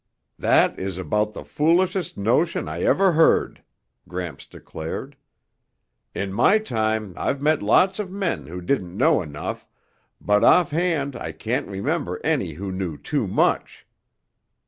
[0.39, 3.61] "That is about the foolishest notion I ever heard,"
[4.09, 5.15] Gramps declared.
[6.15, 9.67] "In my time I've met lots of men who didn't know enough,
[10.19, 13.85] but offhand I can't remember any who knew too much.